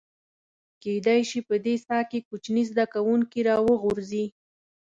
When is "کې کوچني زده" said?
2.09-2.85